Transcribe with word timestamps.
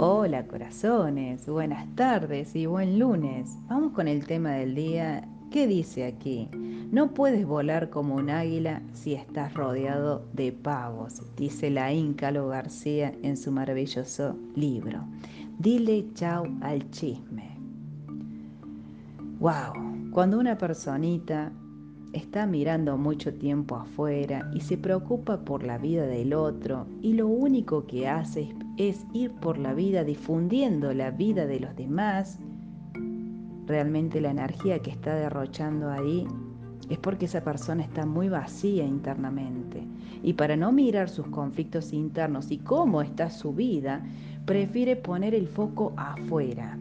Hola 0.00 0.46
corazones, 0.46 1.48
buenas 1.48 1.84
tardes 1.96 2.54
y 2.54 2.66
buen 2.66 3.00
lunes. 3.00 3.58
Vamos 3.68 3.90
con 3.94 4.06
el 4.06 4.26
tema 4.26 4.52
del 4.52 4.76
día. 4.76 5.28
¿Qué 5.50 5.66
dice 5.66 6.06
aquí? 6.06 6.48
No 6.92 7.14
puedes 7.14 7.44
volar 7.44 7.90
como 7.90 8.14
un 8.14 8.30
águila 8.30 8.80
si 8.92 9.14
estás 9.14 9.54
rodeado 9.54 10.24
de 10.32 10.52
pavos, 10.52 11.20
dice 11.36 11.68
la 11.70 11.92
Íncalo 11.92 12.46
García 12.46 13.12
en 13.24 13.36
su 13.36 13.50
maravilloso 13.50 14.36
libro. 14.54 15.00
Dile 15.58 16.06
chau 16.14 16.46
al 16.60 16.88
chisme. 16.92 17.58
Wow, 19.40 20.12
cuando 20.12 20.38
una 20.38 20.56
personita 20.56 21.50
está 22.12 22.46
mirando 22.46 22.96
mucho 22.96 23.34
tiempo 23.34 23.74
afuera 23.74 24.48
y 24.54 24.60
se 24.60 24.78
preocupa 24.78 25.40
por 25.40 25.64
la 25.64 25.76
vida 25.76 26.06
del 26.06 26.34
otro 26.34 26.86
y 27.02 27.14
lo 27.14 27.26
único 27.26 27.84
que 27.86 28.06
hace 28.06 28.42
es 28.42 28.54
ir 29.12 29.32
por 29.32 29.58
la 29.58 29.74
vida 29.74 30.04
difundiendo 30.04 30.92
la 30.94 31.10
vida 31.10 31.46
de 31.46 31.60
los 31.60 31.74
demás, 31.74 32.38
realmente 33.66 34.20
la 34.20 34.30
energía 34.30 34.80
que 34.80 34.90
está 34.90 35.14
derrochando 35.14 35.90
ahí 35.90 36.26
es 36.88 36.98
porque 36.98 37.26
esa 37.26 37.42
persona 37.42 37.82
está 37.82 38.06
muy 38.06 38.28
vacía 38.28 38.84
internamente. 38.84 39.82
Y 40.22 40.32
para 40.34 40.56
no 40.56 40.72
mirar 40.72 41.08
sus 41.08 41.26
conflictos 41.26 41.92
internos 41.92 42.50
y 42.50 42.58
cómo 42.58 43.02
está 43.02 43.30
su 43.30 43.52
vida, 43.52 44.02
prefiere 44.46 44.96
poner 44.96 45.34
el 45.34 45.48
foco 45.48 45.92
afuera. 45.96 46.78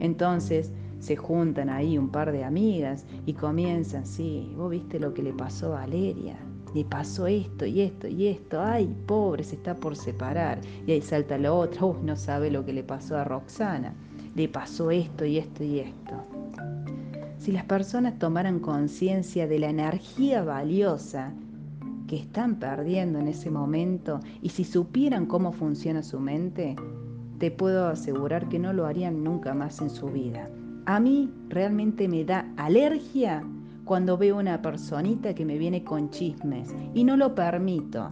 Entonces, 0.00 0.70
se 1.00 1.16
juntan 1.16 1.68
ahí 1.68 1.98
un 1.98 2.10
par 2.10 2.30
de 2.30 2.44
amigas 2.44 3.04
y 3.26 3.32
comienzan, 3.32 4.06
sí, 4.06 4.52
vos 4.56 4.70
viste 4.70 5.00
lo 5.00 5.12
que 5.12 5.22
le 5.22 5.32
pasó 5.32 5.74
a 5.74 5.80
Valeria, 5.80 6.36
le 6.74 6.84
pasó 6.84 7.26
esto 7.26 7.66
y 7.66 7.82
esto 7.82 8.08
y 8.08 8.28
esto, 8.28 8.60
ay, 8.60 8.94
pobre, 9.06 9.44
se 9.44 9.56
está 9.56 9.74
por 9.74 9.96
separar. 9.96 10.60
Y 10.86 10.92
ahí 10.92 11.02
salta 11.02 11.38
la 11.38 11.52
otra, 11.52 11.82
no 12.02 12.16
sabe 12.16 12.50
lo 12.50 12.64
que 12.64 12.72
le 12.72 12.82
pasó 12.82 13.16
a 13.16 13.24
Roxana, 13.24 13.94
le 14.34 14.48
pasó 14.48 14.90
esto 14.90 15.24
y 15.24 15.38
esto 15.38 15.64
y 15.64 15.80
esto. 15.80 16.24
Si 17.38 17.50
las 17.50 17.64
personas 17.64 18.18
tomaran 18.18 18.60
conciencia 18.60 19.48
de 19.48 19.58
la 19.58 19.70
energía 19.70 20.44
valiosa 20.44 21.32
que 22.06 22.16
están 22.16 22.56
perdiendo 22.56 23.18
en 23.18 23.28
ese 23.28 23.50
momento 23.50 24.20
y 24.40 24.50
si 24.50 24.64
supieran 24.64 25.26
cómo 25.26 25.52
funciona 25.52 26.02
su 26.02 26.20
mente, 26.20 26.76
te 27.38 27.50
puedo 27.50 27.88
asegurar 27.88 28.48
que 28.48 28.60
no 28.60 28.72
lo 28.72 28.86
harían 28.86 29.24
nunca 29.24 29.54
más 29.54 29.80
en 29.80 29.90
su 29.90 30.06
vida. 30.06 30.48
A 30.86 31.00
mí 31.00 31.32
realmente 31.48 32.06
me 32.08 32.24
da 32.24 32.52
alergia 32.56 33.44
cuando 33.84 34.16
veo 34.16 34.38
una 34.38 34.62
personita 34.62 35.34
que 35.34 35.44
me 35.44 35.58
viene 35.58 35.84
con 35.84 36.10
chismes 36.10 36.74
y 36.94 37.04
no 37.04 37.16
lo 37.16 37.34
permito. 37.34 38.10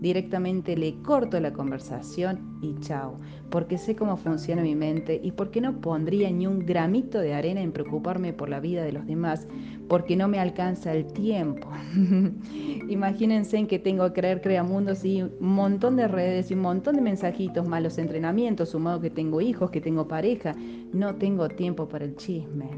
Directamente 0.00 0.76
le 0.76 0.94
corto 1.02 1.40
la 1.40 1.52
conversación 1.52 2.58
y 2.62 2.78
chao, 2.78 3.18
porque 3.50 3.78
sé 3.78 3.96
cómo 3.96 4.16
funciona 4.16 4.62
mi 4.62 4.76
mente 4.76 5.20
y 5.20 5.32
porque 5.32 5.60
no 5.60 5.80
pondría 5.80 6.30
ni 6.30 6.46
un 6.46 6.64
gramito 6.64 7.18
de 7.18 7.34
arena 7.34 7.62
en 7.62 7.72
preocuparme 7.72 8.32
por 8.32 8.48
la 8.48 8.60
vida 8.60 8.84
de 8.84 8.92
los 8.92 9.06
demás, 9.06 9.48
porque 9.88 10.14
no 10.14 10.28
me 10.28 10.38
alcanza 10.38 10.92
el 10.92 11.04
tiempo. 11.06 11.68
Imagínense 12.88 13.56
en 13.56 13.66
que 13.66 13.80
tengo 13.80 14.06
que 14.06 14.20
creer 14.20 14.40
creamundos 14.40 15.04
y 15.04 15.22
un 15.22 15.32
montón 15.40 15.96
de 15.96 16.06
redes 16.06 16.52
y 16.52 16.54
un 16.54 16.60
montón 16.60 16.94
de 16.94 17.02
mensajitos, 17.02 17.66
malos 17.66 17.98
entrenamientos, 17.98 18.68
sumado 18.68 19.00
que 19.00 19.10
tengo 19.10 19.40
hijos, 19.40 19.72
que 19.72 19.80
tengo 19.80 20.06
pareja, 20.06 20.54
no 20.92 21.16
tengo 21.16 21.48
tiempo 21.48 21.88
para 21.88 22.04
el 22.04 22.14
chisme. 22.14 22.70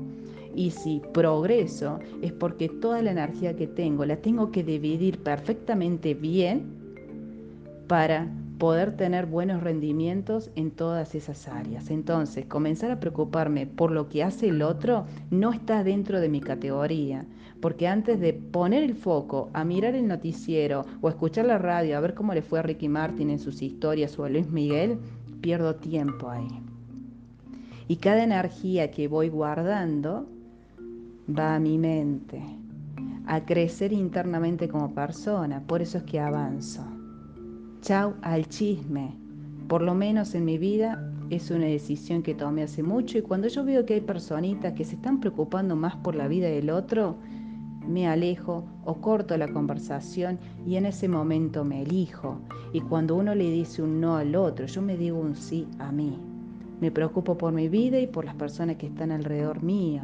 Y 0.55 0.71
si 0.71 1.01
progreso 1.13 2.01
es 2.23 2.33
porque 2.33 2.69
toda 2.69 3.03
la 3.03 3.13
energía 3.13 3.57
que 3.57 3.67
tengo 3.67 4.05
la 4.05 4.17
tengo 4.17 4.51
que 4.51 4.65
dividir 4.65 5.19
perfectamente 5.19 6.15
bien 6.15 6.81
para 7.87 8.29
poder 8.61 8.95
tener 8.95 9.27
buenos 9.27 9.63
rendimientos 9.63 10.51
en 10.55 10.71
todas 10.71 11.15
esas 11.15 11.49
áreas. 11.49 11.91
Entonces, 11.91 12.45
comenzar 12.45 12.91
a 12.91 13.01
preocuparme 13.01 13.67
por 13.67 13.91
lo 13.91 14.09
que 14.09 14.23
hace 14.23 14.49
el 14.49 14.63
otro 14.63 15.07
no 15.31 15.51
está 15.51 15.83
dentro 15.83 16.21
de 16.21 16.29
mi 16.29 16.41
categoría, 16.41 17.25
porque 17.61 17.89
antes 17.89 18.21
de 18.21 18.35
poner 18.35 18.83
el 18.85 18.95
foco 18.95 19.49
a 19.55 19.65
mirar 19.65 19.95
el 19.95 20.07
noticiero 20.07 20.85
o 21.01 21.09
escuchar 21.09 21.47
la 21.47 21.59
radio 21.59 21.97
a 21.97 22.01
ver 22.01 22.15
cómo 22.15 22.35
le 22.35 22.43
fue 22.43 22.59
a 22.59 22.63
Ricky 22.63 22.89
Martin 22.89 23.31
en 23.31 23.39
sus 23.39 23.63
historias 23.63 24.19
o 24.19 24.25
a 24.25 24.29
Luis 24.29 24.51
Miguel, 24.51 24.99
pierdo 25.41 25.77
tiempo 25.77 26.29
ahí. 26.29 26.49
Y 27.89 27.97
cada 27.97 28.23
energía 28.23 28.91
que 28.91 29.09
voy 29.09 29.31
guardando 29.31 30.29
va 31.29 31.55
a 31.55 31.61
mi 31.61 31.79
mente, 31.79 32.43
a 33.27 33.45
crecer 33.45 33.93
internamente 33.93 34.69
como 34.69 34.95
persona, 34.95 35.63
por 35.67 35.83
eso 35.83 35.99
es 35.99 36.05
que 36.05 36.21
avanzo. 36.21 36.85
Chau 37.81 38.15
al 38.23 38.49
chisme. 38.49 39.17
Por 39.69 39.83
lo 39.83 39.95
menos 39.95 40.35
en 40.35 40.45
mi 40.45 40.59
vida 40.59 41.13
es 41.31 41.51
una 41.51 41.67
decisión 41.67 42.23
que 42.23 42.35
tomé 42.35 42.65
hace 42.65 42.83
mucho 42.83 43.19
y 43.19 43.23
cuando 43.23 43.49
yo 43.49 43.65
veo 43.65 43.87
que 43.87 43.95
hay 43.95 44.01
personitas 44.01 44.73
que 44.73 44.85
se 44.85 44.97
están 44.97 45.21
preocupando 45.21 45.77
más 45.77 45.95
por 45.97 46.17
la 46.17 46.27
vida 46.27 46.49
del 46.49 46.71
otro, 46.71 47.17
me 47.87 48.07
alejo 48.09 48.65
o 48.85 49.01
corto 49.01 49.37
la 49.37 49.49
conversación 49.49 50.39
y 50.67 50.77
en 50.77 50.87
ese 50.87 51.09
momento 51.09 51.65
me 51.65 51.83
elijo. 51.83 52.41
Y 52.73 52.81
cuando 52.81 53.17
uno 53.17 53.35
le 53.35 53.51
dice 53.51 53.83
un 53.83 54.01
no 54.01 54.17
al 54.17 54.35
otro, 54.37 54.67
yo 54.67 54.83
me 54.83 54.97
digo 54.97 55.19
un 55.19 55.37
sí 55.37 55.67
a 55.79 55.93
mí. 55.93 56.19
Me 56.81 56.91
preocupo 56.91 57.37
por 57.37 57.53
mi 57.53 57.69
vida 57.69 57.99
y 58.01 58.07
por 58.07 58.25
las 58.25 58.35
personas 58.35 58.77
que 58.77 58.87
están 58.87 59.13
alrededor 59.13 59.63
mío. 59.63 60.03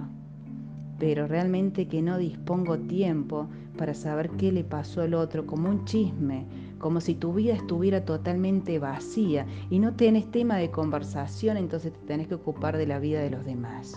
Pero 0.99 1.27
realmente 1.27 1.89
que 1.89 2.03
no 2.03 2.19
dispongo 2.19 2.79
tiempo 2.79 3.49
para 3.77 3.95
saber 3.95 4.31
qué 4.31 4.53
le 4.53 4.65
pasó 4.65 5.03
al 5.03 5.15
otro 5.15 5.47
como 5.47 5.69
un 5.69 5.85
chisme, 5.85 6.47
como 6.79 7.01
si 7.01 7.15
tu 7.15 7.35
vida 7.35 7.55
estuviera 7.55 8.05
totalmente 8.05 8.79
vacía 8.79 9.47
y 9.71 9.79
no 9.79 9.95
tenés 9.95 10.31
tema 10.31 10.57
de 10.57 10.71
conversación, 10.71 11.57
entonces 11.57 11.93
te 11.93 12.07
tenés 12.07 12.29
que 12.29 12.35
ocupar 12.35 12.77
de 12.77 12.87
la 12.87 12.99
vida 12.99 13.21
de 13.21 13.31
los 13.31 13.45
demás. 13.45 13.95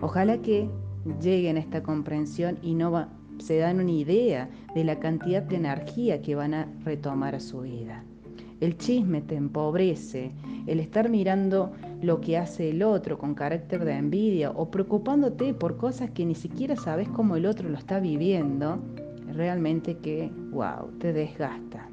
Ojalá 0.00 0.42
que 0.42 0.68
lleguen 1.20 1.56
a 1.56 1.60
esta 1.60 1.82
comprensión 1.82 2.58
y 2.62 2.74
no 2.74 3.08
se 3.38 3.58
dan 3.58 3.80
una 3.80 3.92
idea 3.92 4.50
de 4.74 4.84
la 4.84 4.98
cantidad 5.00 5.42
de 5.42 5.56
energía 5.56 6.22
que 6.22 6.34
van 6.34 6.54
a 6.54 6.68
retomar 6.84 7.34
a 7.34 7.40
su 7.40 7.62
vida. 7.62 8.04
El 8.64 8.78
chisme 8.78 9.20
te 9.20 9.34
empobrece, 9.34 10.32
el 10.66 10.80
estar 10.80 11.10
mirando 11.10 11.72
lo 12.00 12.22
que 12.22 12.38
hace 12.38 12.70
el 12.70 12.82
otro 12.82 13.18
con 13.18 13.34
carácter 13.34 13.84
de 13.84 13.92
envidia 13.92 14.52
o 14.52 14.70
preocupándote 14.70 15.52
por 15.52 15.76
cosas 15.76 16.12
que 16.12 16.24
ni 16.24 16.34
siquiera 16.34 16.74
sabes 16.74 17.06
cómo 17.10 17.36
el 17.36 17.44
otro 17.44 17.68
lo 17.68 17.76
está 17.76 18.00
viviendo, 18.00 18.78
realmente 19.34 19.98
que, 19.98 20.30
wow, 20.50 20.90
te 20.98 21.12
desgasta. 21.12 21.90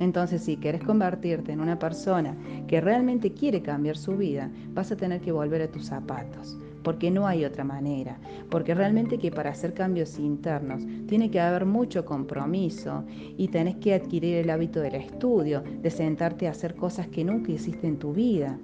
Entonces, 0.00 0.42
si 0.42 0.56
quieres 0.56 0.82
convertirte 0.82 1.52
en 1.52 1.60
una 1.60 1.78
persona 1.78 2.36
que 2.66 2.80
realmente 2.80 3.32
quiere 3.32 3.62
cambiar 3.62 3.96
su 3.96 4.16
vida, 4.16 4.50
vas 4.74 4.90
a 4.90 4.96
tener 4.96 5.20
que 5.20 5.30
volver 5.30 5.62
a 5.62 5.70
tus 5.70 5.84
zapatos, 5.86 6.58
porque 6.82 7.10
no 7.10 7.26
hay 7.26 7.44
otra 7.44 7.64
manera, 7.64 8.18
porque 8.50 8.74
realmente 8.74 9.18
que 9.18 9.30
para 9.30 9.50
hacer 9.50 9.74
cambios 9.74 10.18
internos 10.18 10.82
tiene 11.06 11.30
que 11.30 11.40
haber 11.40 11.66
mucho 11.66 12.04
compromiso 12.04 13.04
y 13.36 13.48
tenés 13.48 13.76
que 13.76 13.94
adquirir 13.94 14.36
el 14.36 14.50
hábito 14.50 14.80
del 14.80 14.94
estudio, 14.94 15.62
de 15.62 15.90
sentarte 15.90 16.46
a 16.46 16.52
hacer 16.52 16.74
cosas 16.74 17.08
que 17.08 17.24
nunca 17.24 17.52
hiciste 17.52 17.86
en 17.86 17.98
tu 17.98 18.12
vida. 18.12 18.58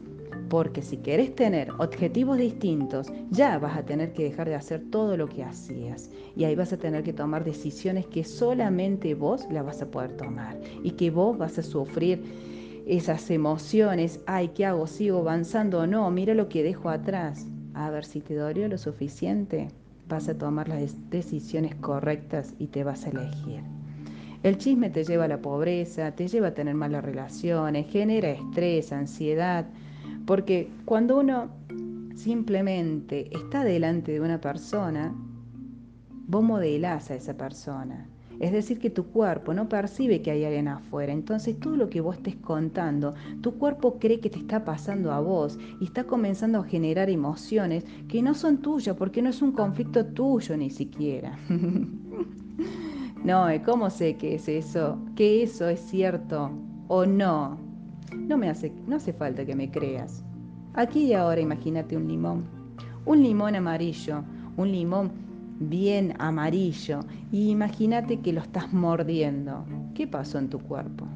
Porque 0.48 0.82
si 0.82 0.98
querés 0.98 1.34
tener 1.34 1.70
objetivos 1.78 2.38
distintos, 2.38 3.10
ya 3.30 3.58
vas 3.58 3.76
a 3.76 3.84
tener 3.84 4.12
que 4.12 4.24
dejar 4.24 4.48
de 4.48 4.54
hacer 4.54 4.82
todo 4.90 5.16
lo 5.16 5.28
que 5.28 5.42
hacías. 5.42 6.10
Y 6.36 6.44
ahí 6.44 6.54
vas 6.54 6.72
a 6.72 6.76
tener 6.76 7.02
que 7.02 7.12
tomar 7.12 7.44
decisiones 7.44 8.06
que 8.06 8.24
solamente 8.24 9.14
vos 9.14 9.46
las 9.50 9.64
vas 9.64 9.80
a 9.80 9.90
poder 9.90 10.16
tomar. 10.16 10.60
Y 10.82 10.92
que 10.92 11.10
vos 11.10 11.38
vas 11.38 11.58
a 11.58 11.62
sufrir 11.62 12.22
esas 12.86 13.30
emociones. 13.30 14.20
Ay, 14.26 14.48
¿qué 14.48 14.66
hago? 14.66 14.86
¿Sigo 14.86 15.20
avanzando 15.20 15.80
o 15.80 15.86
no? 15.86 16.10
Mira 16.10 16.34
lo 16.34 16.48
que 16.48 16.62
dejo 16.62 16.88
atrás. 16.90 17.46
A 17.74 17.90
ver 17.90 18.04
si 18.04 18.20
te 18.20 18.34
dolió 18.34 18.68
lo 18.68 18.78
suficiente. 18.78 19.68
Vas 20.08 20.28
a 20.28 20.38
tomar 20.38 20.68
las 20.68 20.94
decisiones 21.10 21.74
correctas 21.76 22.54
y 22.58 22.68
te 22.68 22.84
vas 22.84 23.06
a 23.06 23.10
elegir. 23.10 23.62
El 24.42 24.58
chisme 24.58 24.90
te 24.90 25.04
lleva 25.04 25.24
a 25.24 25.28
la 25.28 25.40
pobreza, 25.40 26.12
te 26.12 26.28
lleva 26.28 26.48
a 26.48 26.54
tener 26.54 26.74
malas 26.74 27.02
relaciones, 27.04 27.90
genera 27.90 28.30
estrés, 28.30 28.92
ansiedad, 28.92 29.66
porque 30.26 30.68
cuando 30.84 31.18
uno 31.18 31.48
simplemente 32.14 33.34
está 33.34 33.64
delante 33.64 34.12
de 34.12 34.20
una 34.20 34.40
persona, 34.40 35.14
vos 36.26 36.44
modelás 36.44 37.10
a 37.10 37.14
esa 37.14 37.36
persona. 37.36 38.06
Es 38.40 38.52
decir, 38.52 38.78
que 38.78 38.90
tu 38.90 39.04
cuerpo 39.06 39.54
no 39.54 39.68
percibe 39.68 40.22
que 40.22 40.30
hay 40.30 40.44
alguien 40.44 40.68
afuera. 40.68 41.12
Entonces 41.12 41.58
todo 41.58 41.76
lo 41.76 41.88
que 41.88 42.00
vos 42.00 42.16
estés 42.16 42.36
contando, 42.36 43.14
tu 43.40 43.54
cuerpo 43.54 43.98
cree 43.98 44.20
que 44.20 44.30
te 44.30 44.38
está 44.38 44.64
pasando 44.64 45.12
a 45.12 45.20
vos 45.20 45.58
y 45.80 45.84
está 45.84 46.04
comenzando 46.04 46.60
a 46.60 46.64
generar 46.64 47.10
emociones 47.10 47.84
que 48.08 48.22
no 48.22 48.34
son 48.34 48.58
tuyas, 48.58 48.96
porque 48.96 49.22
no 49.22 49.30
es 49.30 49.42
un 49.42 49.52
conflicto 49.52 50.04
tuyo 50.04 50.56
ni 50.56 50.70
siquiera. 50.70 51.38
no, 53.24 53.46
¿cómo 53.64 53.90
sé 53.90 54.16
que 54.16 54.34
es 54.34 54.48
eso? 54.48 54.98
Que 55.16 55.42
eso 55.42 55.68
es 55.68 55.80
cierto 55.80 56.50
o 56.88 57.06
no. 57.06 57.58
No 58.14 58.36
me 58.36 58.48
hace, 58.48 58.72
no 58.86 58.96
hace 58.96 59.12
falta 59.12 59.44
que 59.44 59.54
me 59.54 59.70
creas. 59.70 60.24
Aquí 60.74 61.04
y 61.04 61.14
ahora 61.14 61.40
imagínate 61.40 61.96
un 61.96 62.08
limón. 62.08 62.44
Un 63.06 63.22
limón 63.22 63.54
amarillo, 63.54 64.24
un 64.56 64.72
limón 64.72 65.23
bien 65.58 66.14
amarillo. 66.18 67.00
Y 67.32 67.50
imagínate 67.50 68.20
que 68.20 68.32
lo 68.32 68.40
estás 68.40 68.72
mordiendo. 68.72 69.64
¿Qué 69.94 70.06
pasó 70.06 70.38
en 70.38 70.48
tu 70.48 70.58
cuerpo? 70.58 71.06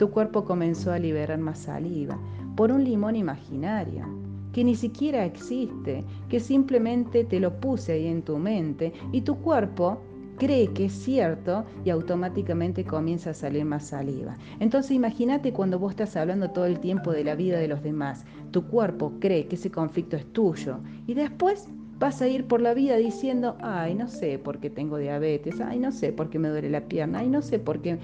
tu 0.00 0.10
cuerpo 0.10 0.46
comenzó 0.46 0.92
a 0.92 0.98
liberar 0.98 1.38
más 1.38 1.58
saliva 1.58 2.18
por 2.56 2.72
un 2.72 2.84
limón 2.84 3.16
imaginario 3.16 4.06
que 4.50 4.64
ni 4.64 4.74
siquiera 4.74 5.26
existe, 5.26 6.06
que 6.30 6.40
simplemente 6.40 7.22
te 7.22 7.38
lo 7.38 7.60
puse 7.60 7.92
ahí 7.92 8.06
en 8.06 8.22
tu 8.22 8.38
mente 8.38 8.94
y 9.12 9.20
tu 9.20 9.36
cuerpo 9.36 10.00
cree 10.38 10.68
que 10.68 10.86
es 10.86 10.94
cierto 10.94 11.66
y 11.84 11.90
automáticamente 11.90 12.82
comienza 12.82 13.28
a 13.28 13.34
salir 13.34 13.66
más 13.66 13.88
saliva. 13.88 14.38
Entonces 14.58 14.92
imagínate 14.92 15.52
cuando 15.52 15.78
vos 15.78 15.90
estás 15.90 16.16
hablando 16.16 16.48
todo 16.48 16.64
el 16.64 16.80
tiempo 16.80 17.12
de 17.12 17.22
la 17.22 17.34
vida 17.34 17.58
de 17.58 17.68
los 17.68 17.82
demás, 17.82 18.24
tu 18.52 18.68
cuerpo 18.68 19.12
cree 19.20 19.48
que 19.48 19.56
ese 19.56 19.70
conflicto 19.70 20.16
es 20.16 20.24
tuyo 20.32 20.78
y 21.06 21.12
después 21.12 21.68
vas 22.00 22.22
a 22.22 22.28
ir 22.28 22.46
por 22.46 22.62
la 22.62 22.72
vida 22.72 22.96
diciendo, 22.96 23.56
ay, 23.60 23.94
no 23.94 24.08
sé 24.08 24.38
por 24.38 24.58
qué 24.58 24.70
tengo 24.70 24.96
diabetes, 24.96 25.60
ay, 25.60 25.78
no 25.78 25.92
sé 25.92 26.12
por 26.12 26.30
qué 26.30 26.38
me 26.38 26.48
duele 26.48 26.70
la 26.70 26.80
pierna, 26.80 27.20
ay, 27.20 27.28
no 27.28 27.42
sé 27.42 27.58
por 27.58 27.82
qué 27.82 27.98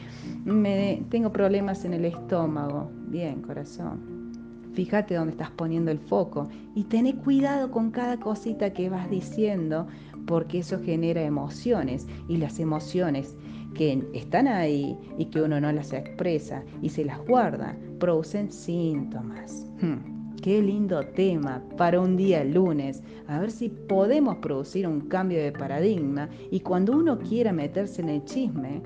me, 0.44 1.02
tengo 1.08 1.32
problemas 1.32 1.84
en 1.86 1.94
el 1.94 2.04
estómago. 2.04 2.90
Bien, 3.08 3.40
corazón. 3.40 4.30
Fíjate 4.74 5.14
dónde 5.14 5.32
estás 5.32 5.50
poniendo 5.50 5.90
el 5.90 5.98
foco 5.98 6.50
y 6.74 6.84
ten 6.84 7.10
cuidado 7.16 7.70
con 7.70 7.90
cada 7.90 8.18
cosita 8.18 8.74
que 8.74 8.90
vas 8.90 9.08
diciendo 9.08 9.86
porque 10.26 10.58
eso 10.58 10.78
genera 10.78 11.22
emociones 11.22 12.06
y 12.28 12.36
las 12.36 12.60
emociones 12.60 13.34
que 13.74 14.06
están 14.12 14.46
ahí 14.46 14.94
y 15.16 15.26
que 15.26 15.40
uno 15.40 15.58
no 15.58 15.72
las 15.72 15.94
expresa 15.94 16.62
y 16.82 16.90
se 16.90 17.06
las 17.06 17.18
guarda 17.26 17.74
producen 17.98 18.52
síntomas. 18.52 19.66
Hmm. 19.80 20.15
Qué 20.46 20.62
lindo 20.62 21.02
tema 21.02 21.60
para 21.76 21.98
un 21.98 22.16
día 22.16 22.44
lunes. 22.44 23.02
A 23.26 23.40
ver 23.40 23.50
si 23.50 23.68
podemos 23.68 24.36
producir 24.36 24.86
un 24.86 25.00
cambio 25.00 25.42
de 25.42 25.50
paradigma 25.50 26.28
y 26.52 26.60
cuando 26.60 26.96
uno 26.96 27.18
quiera 27.18 27.52
meterse 27.52 28.00
en 28.00 28.10
el 28.10 28.24
chisme, 28.26 28.80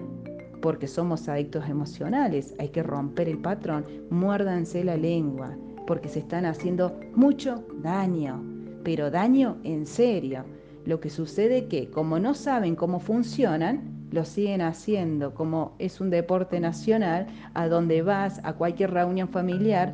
porque 0.62 0.88
somos 0.88 1.28
adictos 1.28 1.68
emocionales, 1.68 2.54
hay 2.58 2.70
que 2.70 2.82
romper 2.82 3.28
el 3.28 3.36
patrón, 3.42 3.84
muérdanse 4.08 4.82
la 4.82 4.96
lengua, 4.96 5.54
porque 5.86 6.08
se 6.08 6.20
están 6.20 6.46
haciendo 6.46 6.98
mucho 7.14 7.62
daño, 7.82 8.42
pero 8.82 9.10
daño 9.10 9.58
en 9.62 9.84
serio. 9.84 10.46
Lo 10.86 10.98
que 10.98 11.10
sucede 11.10 11.66
que 11.66 11.90
como 11.90 12.18
no 12.18 12.32
saben 12.32 12.74
cómo 12.74 13.00
funcionan, 13.00 14.08
lo 14.12 14.24
siguen 14.24 14.62
haciendo 14.62 15.34
como 15.34 15.74
es 15.78 16.00
un 16.00 16.08
deporte 16.08 16.58
nacional, 16.58 17.26
a 17.52 17.68
donde 17.68 18.00
vas, 18.00 18.40
a 18.44 18.54
cualquier 18.54 18.92
reunión 18.92 19.28
familiar, 19.28 19.92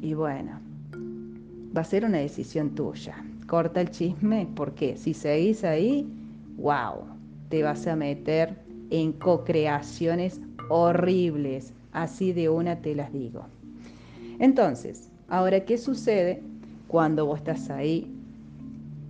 y 0.00 0.14
bueno, 0.14 0.59
va 1.76 1.82
a 1.82 1.84
ser 1.84 2.04
una 2.04 2.18
decisión 2.18 2.74
tuya. 2.74 3.14
Corta 3.46 3.80
el 3.80 3.90
chisme 3.90 4.48
porque 4.54 4.96
si 4.96 5.14
seguís 5.14 5.64
ahí, 5.64 6.06
wow, 6.56 7.04
te 7.48 7.62
vas 7.62 7.86
a 7.86 7.96
meter 7.96 8.56
en 8.90 9.12
co-creaciones 9.12 10.40
horribles. 10.68 11.72
Así 11.92 12.32
de 12.32 12.48
una 12.48 12.76
te 12.76 12.94
las 12.94 13.12
digo. 13.12 13.46
Entonces, 14.38 15.10
ahora, 15.28 15.64
¿qué 15.64 15.76
sucede 15.76 16.42
cuando 16.88 17.26
vos 17.26 17.38
estás 17.38 17.68
ahí, 17.70 18.10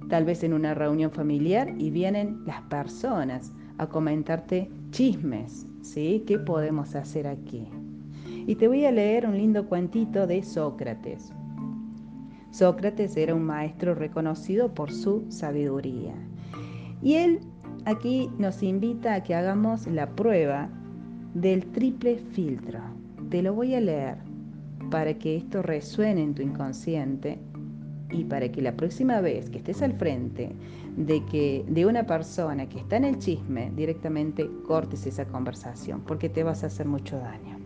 tal 0.08 0.24
vez 0.24 0.42
en 0.42 0.54
una 0.54 0.74
reunión 0.74 1.10
familiar, 1.10 1.74
y 1.78 1.90
vienen 1.90 2.42
las 2.46 2.62
personas 2.62 3.52
a 3.78 3.86
comentarte 3.86 4.70
chismes? 4.90 5.66
¿Sí? 5.82 6.24
¿Qué 6.26 6.38
podemos 6.38 6.94
hacer 6.94 7.26
aquí? 7.26 7.66
Y 8.46 8.54
te 8.54 8.68
voy 8.68 8.84
a 8.86 8.92
leer 8.92 9.26
un 9.26 9.36
lindo 9.36 9.66
cuentito 9.66 10.26
de 10.26 10.42
Sócrates. 10.42 11.32
Sócrates 12.50 13.16
era 13.16 13.34
un 13.34 13.44
maestro 13.44 13.94
reconocido 13.94 14.74
por 14.74 14.92
su 14.92 15.24
sabiduría. 15.28 16.14
Y 17.02 17.14
él 17.14 17.40
aquí 17.84 18.30
nos 18.38 18.62
invita 18.62 19.14
a 19.14 19.22
que 19.22 19.34
hagamos 19.34 19.86
la 19.86 20.10
prueba 20.10 20.68
del 21.34 21.64
triple 21.66 22.18
filtro. 22.18 22.80
Te 23.30 23.42
lo 23.42 23.54
voy 23.54 23.74
a 23.74 23.80
leer 23.80 24.16
para 24.90 25.14
que 25.14 25.36
esto 25.36 25.62
resuene 25.62 26.22
en 26.22 26.34
tu 26.34 26.42
inconsciente 26.42 27.38
y 28.10 28.24
para 28.24 28.50
que 28.50 28.60
la 28.60 28.76
próxima 28.76 29.20
vez 29.20 29.48
que 29.50 29.58
estés 29.58 29.82
al 29.82 29.92
frente 29.92 30.50
de 30.96 31.24
que 31.26 31.64
de 31.68 31.86
una 31.86 32.04
persona 32.04 32.68
que 32.68 32.80
está 32.80 32.96
en 32.96 33.04
el 33.04 33.18
chisme 33.18 33.70
directamente 33.76 34.50
cortes 34.66 35.06
esa 35.06 35.24
conversación 35.26 36.00
porque 36.00 36.28
te 36.28 36.42
vas 36.42 36.64
a 36.64 36.66
hacer 36.66 36.86
mucho 36.86 37.18
daño. 37.18 37.58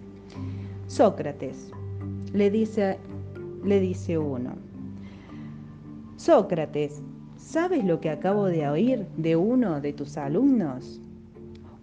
Sócrates 0.86 1.70
le 2.34 2.50
dice 2.50 2.98
le 3.64 3.80
dice 3.80 4.18
uno, 4.18 4.56
Sócrates, 6.16 7.02
¿sabes 7.36 7.84
lo 7.84 8.00
que 8.00 8.08
acabo 8.08 8.46
de 8.46 8.68
oír 8.68 9.04
de 9.16 9.34
uno 9.34 9.80
de 9.80 9.92
tus 9.92 10.16
alumnos? 10.16 11.00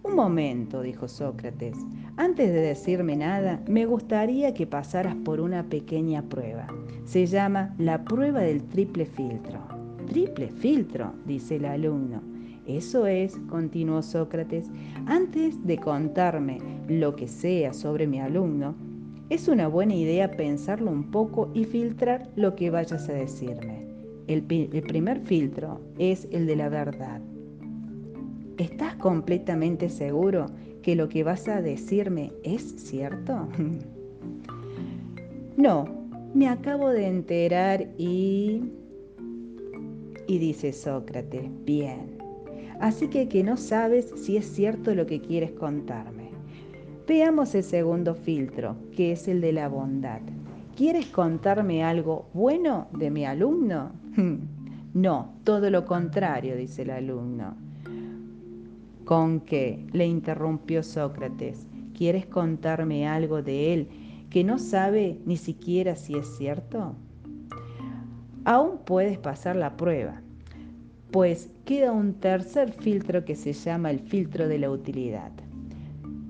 Un 0.02 0.16
momento, 0.16 0.80
dijo 0.80 1.06
Sócrates. 1.06 1.76
Antes 2.16 2.50
de 2.50 2.60
decirme 2.60 3.14
nada, 3.14 3.62
me 3.68 3.84
gustaría 3.84 4.54
que 4.54 4.66
pasaras 4.66 5.14
por 5.16 5.38
una 5.38 5.64
pequeña 5.64 6.22
prueba. 6.22 6.66
Se 7.04 7.26
llama 7.26 7.74
la 7.76 8.04
prueba 8.04 8.40
del 8.40 8.62
triple 8.64 9.04
filtro. 9.04 9.60
¿Triple 10.06 10.48
filtro? 10.48 11.12
dice 11.26 11.56
el 11.56 11.66
alumno. 11.66 12.22
Eso 12.66 13.06
es, 13.06 13.36
continuó 13.50 14.02
Sócrates, 14.02 14.70
antes 15.06 15.62
de 15.66 15.76
contarme 15.76 16.58
lo 16.88 17.14
que 17.16 17.28
sea 17.28 17.74
sobre 17.74 18.06
mi 18.06 18.18
alumno, 18.18 18.74
es 19.28 19.46
una 19.48 19.68
buena 19.68 19.94
idea 19.94 20.30
pensarlo 20.30 20.90
un 20.90 21.10
poco 21.10 21.50
y 21.52 21.64
filtrar 21.64 22.30
lo 22.34 22.54
que 22.54 22.70
vayas 22.70 23.08
a 23.08 23.12
decirme. 23.12 23.81
El, 24.26 24.42
primer 24.42 25.20
filtro 25.20 25.80
es 25.98 26.28
el 26.30 26.46
de 26.46 26.56
la 26.56 26.68
verdad. 26.68 27.20
¿Estás 28.58 28.94
completamente 28.96 29.88
seguro 29.88 30.46
que 30.82 30.94
lo 30.94 31.08
que 31.08 31.24
vas 31.24 31.48
a 31.48 31.60
decirme 31.60 32.32
es 32.44 32.62
cierto? 32.76 33.48
no, 35.56 35.84
me 36.34 36.48
acabo 36.48 36.88
de 36.90 37.06
enterar 37.06 37.88
y... 37.98 38.62
Y 40.28 40.38
dice 40.38 40.72
Sócrates, 40.72 41.50
bien. 41.64 42.18
Así 42.80 43.08
que 43.08 43.28
que 43.28 43.42
no 43.42 43.56
sabes 43.56 44.12
si 44.16 44.36
es 44.36 44.46
cierto 44.46 44.94
lo 44.94 45.06
que 45.06 45.20
quieres 45.20 45.52
contarme. 45.52 46.30
Veamos 47.06 47.54
el 47.54 47.64
segundo 47.64 48.14
filtro, 48.14 48.76
que 48.96 49.12
es 49.12 49.28
el 49.28 49.40
de 49.40 49.52
la 49.52 49.68
bondad. 49.68 50.20
¿Quieres 50.76 51.06
contarme 51.06 51.84
algo 51.84 52.30
bueno 52.32 52.88
de 52.92 53.10
mi 53.10 53.24
alumno? 53.26 53.92
No, 54.94 55.32
todo 55.44 55.70
lo 55.70 55.86
contrario, 55.86 56.54
dice 56.54 56.82
el 56.82 56.90
alumno. 56.90 57.54
¿Con 59.06 59.40
qué? 59.40 59.86
le 59.92 60.06
interrumpió 60.06 60.82
Sócrates. 60.82 61.66
¿Quieres 61.96 62.26
contarme 62.26 63.08
algo 63.08 63.40
de 63.42 63.72
él 63.72 63.88
que 64.28 64.44
no 64.44 64.58
sabe 64.58 65.18
ni 65.24 65.38
siquiera 65.38 65.96
si 65.96 66.14
es 66.16 66.36
cierto? 66.36 66.94
Aún 68.44 68.80
puedes 68.84 69.16
pasar 69.16 69.56
la 69.56 69.78
prueba, 69.78 70.20
pues 71.10 71.50
queda 71.64 71.92
un 71.92 72.14
tercer 72.14 72.72
filtro 72.72 73.24
que 73.24 73.34
se 73.34 73.54
llama 73.54 73.90
el 73.90 74.00
filtro 74.00 74.46
de 74.46 74.58
la 74.58 74.70
utilidad. 74.70 75.32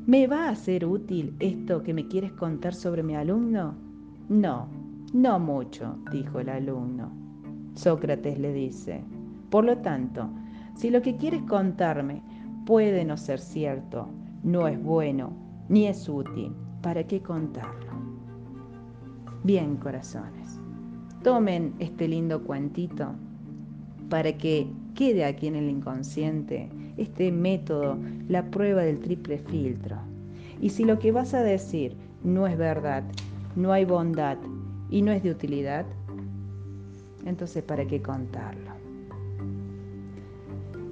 ¿Me 0.07 0.27
va 0.27 0.49
a 0.49 0.55
ser 0.55 0.85
útil 0.85 1.35
esto 1.41 1.83
que 1.83 1.95
me 1.95 2.07
quieres 2.07 2.33
contar 2.33 2.75
sobre 2.75 3.03
mi 3.03 3.17
alumno? 3.17 3.75
No, 4.29 4.69
no 5.13 5.39
mucho, 5.39 5.97
dijo 6.11 6.41
el 6.41 6.49
alumno. 6.49 7.11
Sócrates 7.75 8.39
le 8.39 8.53
dice, 8.53 9.03
por 9.51 9.65
lo 9.65 9.79
tanto, 9.79 10.29
si 10.75 10.91
lo 10.91 11.03
que 11.03 11.17
quieres 11.17 11.43
contarme 11.43 12.23
puede 12.67 13.05
no 13.05 13.17
ser 13.17 13.41
cierto, 13.41 14.09
no 14.43 14.69
es 14.69 14.83
bueno, 14.83 15.33
ni 15.69 15.87
es 15.87 16.09
útil, 16.09 16.53
¿para 16.83 17.05
qué 17.05 17.21
contarlo? 17.21 17.93
Bien, 19.45 19.77
corazones, 19.77 20.61
tomen 21.23 21.75
este 21.79 22.09
lindo 22.09 22.43
cuentito 22.43 23.13
para 24.09 24.37
que 24.37 24.67
quede 24.95 25.25
aquí 25.25 25.47
en 25.47 25.57
el 25.57 25.69
inconsciente 25.71 26.69
este 26.97 27.33
método, 27.33 27.99
la 28.29 28.45
prueba 28.51 28.83
del 28.83 29.01
triple 29.01 29.39
filtro. 29.39 29.97
Y 30.61 30.71
si 30.71 30.85
lo 30.85 30.99
que 30.99 31.13
vas 31.13 31.35
a 31.35 31.43
decir 31.43 31.97
no 32.23 32.47
es 32.47 32.57
verdad, 32.57 33.05
no 33.57 33.73
hay 33.73 33.85
bondad 33.85 34.39
y 34.91 35.03
no 35.03 35.13
es 35.13 35.23
de 35.23 35.31
utilidad, 35.31 35.87
entonces 37.25 37.63
¿para 37.63 37.87
qué 37.87 38.01
contarlo? 38.01 38.73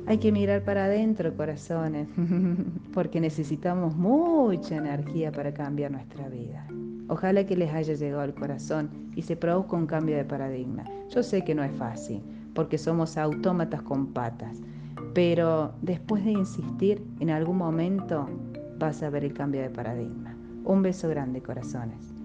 Hay 0.07 0.19
que 0.19 0.33
mirar 0.33 0.65
para 0.65 0.87
adentro, 0.87 1.33
corazones, 1.37 2.09
porque 2.95 3.21
necesitamos 3.21 3.95
mucha 3.95 4.77
energía 4.77 5.31
para 5.31 5.55
cambiar 5.55 5.93
nuestra 5.93 6.29
vida. 6.29 6.67
Ojalá 7.09 7.45
que 7.45 7.57
les 7.57 7.73
haya 7.73 7.95
llegado 7.95 8.23
al 8.23 8.35
corazón 8.35 8.91
y 9.15 9.23
se 9.23 9.37
produzca 9.37 9.77
un 9.77 9.87
cambio 9.87 10.17
de 10.17 10.25
paradigma. 10.25 10.85
Yo 11.11 11.23
sé 11.23 11.43
que 11.43 11.55
no 11.55 11.63
es 11.63 11.73
fácil, 11.77 12.23
porque 12.55 12.79
somos 12.79 13.17
autómatas 13.17 13.83
con 13.83 14.09
patas, 14.09 14.61
pero 15.15 15.73
después 15.83 16.25
de 16.25 16.33
insistir, 16.33 17.03
en 17.21 17.31
algún 17.31 17.59
momento 17.59 18.29
vas 18.79 19.03
a 19.03 19.11
ver 19.11 19.25
el 19.25 19.33
cambio 19.33 19.63
de 19.63 19.71
paradigma. 19.71 20.35
Un 20.65 20.83
beso 20.83 21.09
grande, 21.09 21.41
corazones. 21.41 22.20